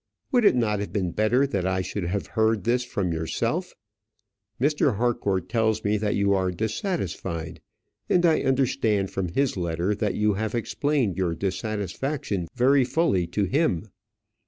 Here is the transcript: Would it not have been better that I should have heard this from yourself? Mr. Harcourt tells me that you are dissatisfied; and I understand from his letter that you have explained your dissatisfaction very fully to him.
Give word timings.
Would 0.31 0.45
it 0.45 0.55
not 0.55 0.79
have 0.79 0.91
been 0.91 1.11
better 1.11 1.45
that 1.45 1.67
I 1.67 1.81
should 1.83 2.05
have 2.05 2.25
heard 2.33 2.63
this 2.63 2.83
from 2.83 3.11
yourself? 3.13 3.75
Mr. 4.59 4.95
Harcourt 4.95 5.47
tells 5.47 5.83
me 5.83 5.95
that 5.97 6.15
you 6.15 6.33
are 6.33 6.49
dissatisfied; 6.49 7.61
and 8.09 8.25
I 8.25 8.41
understand 8.41 9.11
from 9.11 9.27
his 9.27 9.55
letter 9.55 9.93
that 9.93 10.15
you 10.15 10.33
have 10.33 10.55
explained 10.55 11.17
your 11.19 11.35
dissatisfaction 11.35 12.47
very 12.55 12.83
fully 12.83 13.27
to 13.27 13.43
him. 13.43 13.89